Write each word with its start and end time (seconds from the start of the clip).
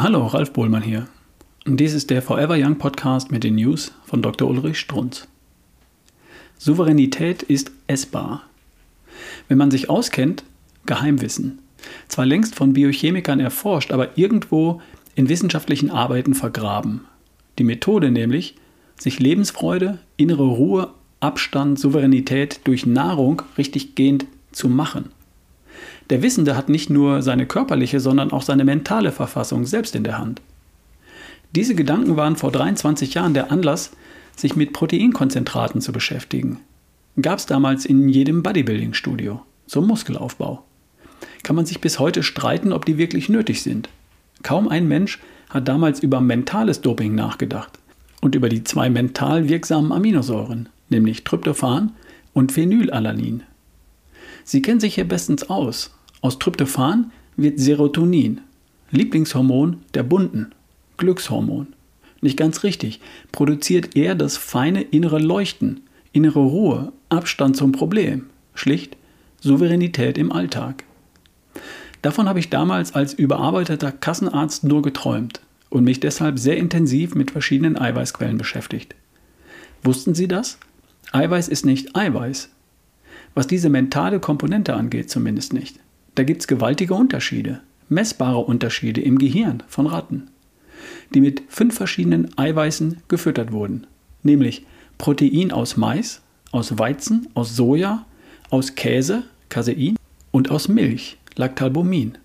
Hallo, 0.00 0.26
Ralf 0.26 0.52
Bohlmann 0.52 0.84
hier. 0.84 1.08
Und 1.66 1.80
dies 1.80 1.92
ist 1.92 2.08
der 2.10 2.22
Forever 2.22 2.54
Young 2.56 2.78
Podcast 2.78 3.32
mit 3.32 3.42
den 3.42 3.56
News 3.56 3.90
von 4.04 4.22
Dr. 4.22 4.48
Ulrich 4.48 4.78
Strunz. 4.78 5.26
Souveränität 6.56 7.42
ist 7.42 7.72
essbar. 7.88 8.44
Wenn 9.48 9.58
man 9.58 9.72
sich 9.72 9.90
auskennt, 9.90 10.44
Geheimwissen. 10.86 11.58
Zwar 12.06 12.26
längst 12.26 12.54
von 12.54 12.74
Biochemikern 12.74 13.40
erforscht, 13.40 13.90
aber 13.90 14.16
irgendwo 14.16 14.80
in 15.16 15.28
wissenschaftlichen 15.28 15.90
Arbeiten 15.90 16.34
vergraben. 16.34 17.00
Die 17.58 17.64
Methode 17.64 18.12
nämlich, 18.12 18.54
sich 19.00 19.18
Lebensfreude, 19.18 19.98
innere 20.16 20.46
Ruhe, 20.46 20.90
Abstand, 21.18 21.76
Souveränität 21.76 22.60
durch 22.62 22.86
Nahrung 22.86 23.42
richtig 23.58 23.96
gehend 23.96 24.26
zu 24.52 24.68
machen. 24.68 25.10
Der 26.10 26.22
Wissende 26.22 26.56
hat 26.56 26.68
nicht 26.68 26.88
nur 26.88 27.22
seine 27.22 27.46
körperliche, 27.46 28.00
sondern 28.00 28.32
auch 28.32 28.42
seine 28.42 28.64
mentale 28.64 29.12
Verfassung 29.12 29.66
selbst 29.66 29.94
in 29.94 30.04
der 30.04 30.18
Hand. 30.18 30.40
Diese 31.54 31.74
Gedanken 31.74 32.16
waren 32.16 32.36
vor 32.36 32.50
23 32.50 33.14
Jahren 33.14 33.34
der 33.34 33.52
Anlass, 33.52 33.90
sich 34.36 34.56
mit 34.56 34.72
Proteinkonzentraten 34.72 35.80
zu 35.80 35.92
beschäftigen. 35.92 36.60
Gab 37.20 37.38
es 37.38 37.46
damals 37.46 37.84
in 37.84 38.08
jedem 38.08 38.42
Bodybuilding-Studio 38.42 39.42
zum 39.66 39.86
Muskelaufbau. 39.86 40.64
Kann 41.42 41.56
man 41.56 41.66
sich 41.66 41.80
bis 41.80 41.98
heute 41.98 42.22
streiten, 42.22 42.72
ob 42.72 42.84
die 42.84 42.96
wirklich 42.96 43.28
nötig 43.28 43.62
sind. 43.62 43.88
Kaum 44.42 44.68
ein 44.68 44.88
Mensch 44.88 45.18
hat 45.50 45.68
damals 45.68 46.00
über 46.00 46.20
mentales 46.20 46.80
Doping 46.80 47.14
nachgedacht 47.14 47.78
und 48.20 48.34
über 48.34 48.48
die 48.48 48.64
zwei 48.64 48.88
mental 48.88 49.48
wirksamen 49.48 49.92
Aminosäuren, 49.92 50.68
nämlich 50.88 51.24
Tryptophan 51.24 51.92
und 52.34 52.52
Phenylalanin. 52.52 53.42
Sie 54.44 54.62
kennen 54.62 54.80
sich 54.80 54.94
hier 54.94 55.08
bestens 55.08 55.50
aus 55.50 55.90
aus 56.20 56.38
Tryptophan 56.38 57.12
wird 57.36 57.60
Serotonin, 57.60 58.40
Lieblingshormon 58.90 59.82
der 59.94 60.02
Bunten, 60.02 60.52
Glückshormon. 60.96 61.68
Nicht 62.20 62.36
ganz 62.36 62.64
richtig, 62.64 63.00
produziert 63.30 63.96
er 63.96 64.14
das 64.14 64.36
feine 64.36 64.82
innere 64.82 65.18
Leuchten, 65.18 65.82
innere 66.12 66.40
Ruhe, 66.40 66.92
Abstand 67.08 67.56
zum 67.56 67.72
Problem, 67.72 68.26
schlicht 68.54 68.96
Souveränität 69.40 70.18
im 70.18 70.32
Alltag. 70.32 70.84
Davon 72.02 72.28
habe 72.28 72.40
ich 72.40 72.50
damals 72.50 72.94
als 72.94 73.14
überarbeiteter 73.14 73.92
Kassenarzt 73.92 74.64
nur 74.64 74.82
geträumt 74.82 75.40
und 75.70 75.84
mich 75.84 76.00
deshalb 76.00 76.38
sehr 76.38 76.56
intensiv 76.56 77.14
mit 77.14 77.30
verschiedenen 77.30 77.78
Eiweißquellen 77.78 78.38
beschäftigt. 78.38 78.94
Wussten 79.82 80.14
Sie 80.14 80.26
das? 80.26 80.58
Eiweiß 81.12 81.48
ist 81.48 81.64
nicht 81.64 81.94
Eiweiß. 81.96 82.50
Was 83.34 83.46
diese 83.46 83.68
mentale 83.68 84.18
Komponente 84.18 84.74
angeht, 84.74 85.10
zumindest 85.10 85.52
nicht. 85.52 85.78
Da 86.18 86.24
gibt 86.24 86.40
es 86.40 86.48
gewaltige 86.48 86.94
Unterschiede, 86.94 87.60
messbare 87.88 88.38
Unterschiede 88.38 89.00
im 89.00 89.18
Gehirn 89.18 89.62
von 89.68 89.86
Ratten, 89.86 90.26
die 91.14 91.20
mit 91.20 91.44
fünf 91.46 91.76
verschiedenen 91.76 92.36
Eiweißen 92.36 93.04
gefüttert 93.06 93.52
wurden, 93.52 93.86
nämlich 94.24 94.66
Protein 94.98 95.52
aus 95.52 95.76
Mais, 95.76 96.20
aus 96.50 96.76
Weizen, 96.76 97.28
aus 97.34 97.54
Soja, 97.54 98.04
aus 98.50 98.74
Käse, 98.74 99.26
Casein 99.48 99.94
und 100.32 100.50
aus 100.50 100.66
Milch, 100.66 101.18
Lactalbumin. 101.36 102.18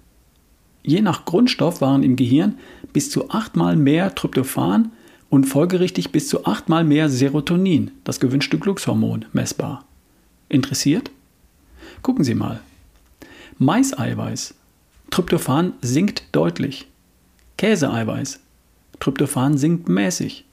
Je 0.81 1.01
nach 1.01 1.25
Grundstoff 1.25 1.79
waren 1.79 2.01
im 2.01 2.15
Gehirn 2.15 2.55
bis 2.93 3.11
zu 3.11 3.29
achtmal 3.29 3.75
mehr 3.75 4.15
Tryptophan 4.15 4.91
und 5.29 5.43
folgerichtig 5.43 6.11
bis 6.11 6.29
zu 6.29 6.47
achtmal 6.47 6.83
mehr 6.83 7.09
Serotonin, 7.09 7.91
das 8.05 8.19
gewünschte 8.19 8.57
Glückshormon, 8.57 9.25
messbar. 9.33 9.85
Interessiert? 10.49 11.11
Gucken 12.01 12.23
Sie 12.23 12.33
mal. 12.33 12.59
Maiseiweiß. 13.59 14.55
Tryptophan 15.11 15.73
sinkt 15.81 16.23
deutlich. 16.31 16.87
Käseeiweiß. 17.57 18.39
Tryptophan 18.99 19.57
sinkt 19.57 19.87
mäßig. 19.87 20.45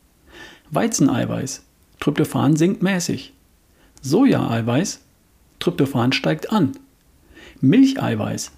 Weizeneiweiß. 0.71 1.63
Tryptophan 1.99 2.57
sinkt 2.57 2.83
mäßig. 2.83 3.33
Sojaeiweiß. 4.03 5.01
Tryptophan 5.61 6.13
steigt 6.13 6.53
an. 6.53 6.73
Milcheiweiß. 7.61 8.53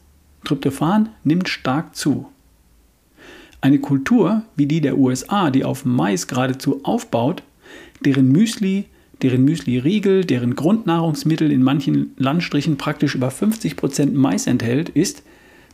Tryptophan 0.45 1.11
nimmt 1.23 1.49
stark 1.49 1.95
zu. 1.95 2.29
Eine 3.61 3.79
Kultur 3.79 4.43
wie 4.57 4.67
die 4.67 4.81
der 4.81 4.99
USA, 4.99 5.51
die 5.51 5.65
auf 5.65 5.85
Mais 5.85 6.27
geradezu 6.27 6.81
aufbaut, 6.83 7.45
deren 8.05 8.29
Müsli 8.29 8.87
deren 9.23 9.45
Müsli-Riegel, 9.45 10.25
deren 10.25 10.57
Grundnahrungsmittel 10.57 11.51
in 11.53 11.63
manchen 11.63 12.13
Landstrichen 12.17 12.77
praktisch 12.77 13.15
über 13.15 13.29
50% 13.29 14.13
Mais 14.13 14.47
enthält, 14.47 14.89
ist, 14.89 15.23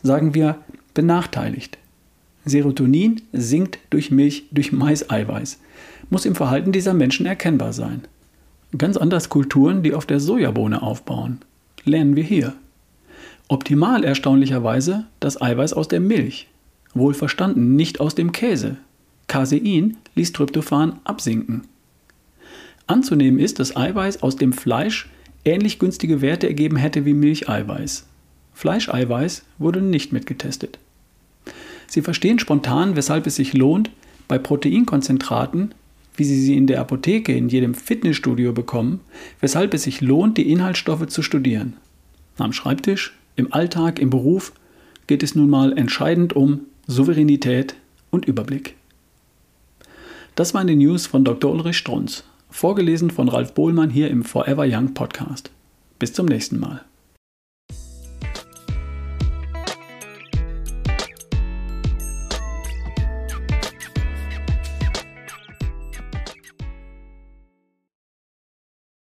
sagen 0.03 0.35
wir, 0.35 0.57
benachteiligt. 0.95 1.79
Serotonin 2.45 3.23
sinkt 3.33 3.79
durch 3.91 4.11
Milch, 4.11 4.45
durch 4.51 4.73
Maiseiweiß. 4.73 5.61
Muss 6.11 6.25
im 6.25 6.35
Verhalten 6.35 6.73
dieser 6.73 6.95
Menschen 6.95 7.27
erkennbar 7.27 7.73
sein. 7.73 8.03
Ganz 8.77 8.97
anders 8.97 9.29
Kulturen, 9.29 9.83
die 9.83 9.95
auf 9.95 10.07
der 10.07 10.21
Sojabohne 10.21 10.83
aufbauen. 10.83 11.39
Lernen 11.85 12.17
wir 12.17 12.25
hier. 12.25 12.55
Optimal 13.49 14.05
erstaunlicherweise 14.05 15.07
das 15.21 15.41
Eiweiß 15.41 15.73
aus 15.73 15.89
der 15.89 16.01
Milch. 16.01 16.49
Wohlverstanden 16.95 17.77
nicht 17.77 18.01
aus 18.01 18.15
dem 18.15 18.33
Käse. 18.33 18.77
Casein 19.27 19.97
ließ 20.15 20.33
Tryptophan 20.33 21.01
absinken. 21.05 21.63
Anzunehmen 22.89 23.39
ist, 23.39 23.59
dass 23.59 23.77
Eiweiß 23.77 24.23
aus 24.23 24.37
dem 24.37 24.53
Fleisch 24.53 25.09
ähnlich 25.45 25.79
günstige 25.79 26.21
Werte 26.21 26.49
ergeben 26.49 26.77
hätte 26.77 27.05
wie 27.05 27.15
Milcheiweiß. 27.15 28.07
Fleischeiweiß 28.55 29.45
wurde 29.59 29.81
nicht 29.81 30.13
mitgetestet. 30.13 30.79
Sie 31.87 32.03
verstehen 32.03 32.39
spontan, 32.39 32.97
weshalb 32.97 33.27
es 33.27 33.37
sich 33.37 33.55
lohnt, 33.55 33.91
bei 34.27 34.39
Proteinkonzentraten, 34.39 35.75
wie 36.17 36.25
Sie 36.25 36.41
sie 36.41 36.57
in 36.57 36.67
der 36.67 36.81
Apotheke 36.81 37.35
in 37.35 37.49
jedem 37.49 37.75
Fitnessstudio 37.75 38.53
bekommen, 38.53 39.01
weshalb 39.41 39.73
es 39.73 39.85
sich 39.85 40.01
lohnt, 40.01 40.37
die 40.37 40.51
Inhaltsstoffe 40.51 41.07
zu 41.07 41.23
studieren. 41.23 41.77
Am 42.37 42.53
Schreibtisch, 42.53 43.17
im 43.37 43.53
Alltag, 43.53 43.99
im 44.01 44.11
Beruf 44.11 44.53
geht 45.07 45.23
es 45.23 45.35
nun 45.35 45.49
mal 45.49 45.79
entscheidend 45.79 46.35
um 46.35 46.63
Souveränität 46.87 47.77
und 48.11 48.27
Überblick. 48.27 48.75
Das 50.35 50.55
waren 50.55 50.67
die 50.67 50.77
News 50.77 51.07
von 51.07 51.25
Dr. 51.25 51.53
Ulrich 51.53 51.79
Strunz. 51.79 52.25
Vorgelesen 52.51 53.11
von 53.11 53.29
Ralf 53.29 53.55
Bohlmann 53.55 53.91
hier 53.91 54.11
im 54.11 54.25
Forever 54.25 54.65
Young 54.67 54.95
Podcast. 54.95 55.51
Bis 55.99 56.13
zum 56.13 56.27
nächsten 56.27 56.59
Mal. 56.59 56.85